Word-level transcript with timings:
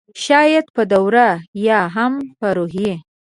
شاید 0.25 0.65
په 0.75 0.81
دواړو؟ 0.91 1.29
یا 1.67 1.79
هم 1.95 2.13
په 2.39 2.47
روحي 2.57 2.91